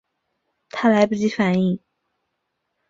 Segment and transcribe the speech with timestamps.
[0.71, 1.79] 她来不及反应